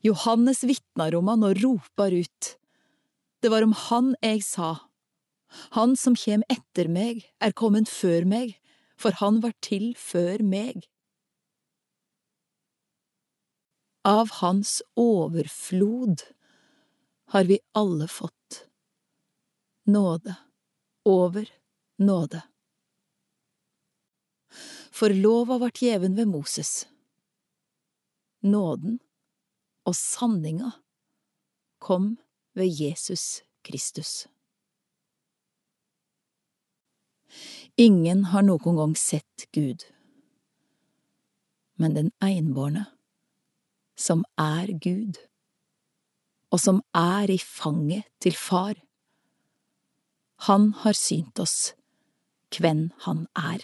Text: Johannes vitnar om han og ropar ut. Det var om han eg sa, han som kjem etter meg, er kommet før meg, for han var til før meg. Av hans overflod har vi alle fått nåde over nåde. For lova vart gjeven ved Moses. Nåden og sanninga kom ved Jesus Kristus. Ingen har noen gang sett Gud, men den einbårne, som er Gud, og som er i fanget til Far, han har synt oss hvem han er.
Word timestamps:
Johannes 0.00 0.64
vitnar 0.64 1.14
om 1.18 1.28
han 1.28 1.44
og 1.44 1.58
ropar 1.60 2.14
ut. 2.14 2.54
Det 3.40 3.50
var 3.52 3.64
om 3.64 3.74
han 3.88 4.14
eg 4.24 4.42
sa, 4.44 4.76
han 5.76 5.96
som 5.98 6.16
kjem 6.16 6.44
etter 6.52 6.88
meg, 6.88 7.24
er 7.42 7.56
kommet 7.56 7.90
før 7.90 8.26
meg, 8.28 8.54
for 9.00 9.16
han 9.20 9.40
var 9.44 9.56
til 9.64 9.92
før 9.98 10.44
meg. 10.46 10.86
Av 14.06 14.30
hans 14.40 14.78
overflod 14.96 16.22
har 17.34 17.48
vi 17.48 17.58
alle 17.76 18.08
fått 18.08 18.64
nåde 19.90 20.36
over 21.04 21.50
nåde. 22.00 22.40
For 24.90 25.12
lova 25.14 25.58
vart 25.60 25.82
gjeven 25.82 26.16
ved 26.16 26.28
Moses. 26.28 26.86
Nåden 28.40 28.98
og 29.90 29.96
sanninga 29.98 30.70
kom 31.82 32.12
ved 32.54 32.70
Jesus 32.70 33.42
Kristus. 33.66 34.28
Ingen 37.78 38.24
har 38.30 38.44
noen 38.46 38.78
gang 38.78 38.94
sett 38.98 39.46
Gud, 39.54 39.86
men 41.80 41.96
den 41.96 42.10
einbårne, 42.22 42.84
som 43.98 44.22
er 44.38 44.70
Gud, 44.82 45.18
og 46.50 46.62
som 46.62 46.82
er 46.94 47.30
i 47.30 47.38
fanget 47.38 48.06
til 48.22 48.36
Far, 48.36 48.74
han 50.46 50.72
har 50.82 50.96
synt 50.96 51.38
oss 51.42 51.72
hvem 52.56 52.90
han 53.06 53.26
er. 53.38 53.62